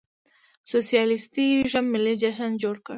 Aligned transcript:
سوسیالېستي 0.71 1.45
رژیم 1.63 1.85
ملي 1.93 2.13
جشن 2.21 2.49
جوړ 2.61 2.75
کړ. 2.85 2.89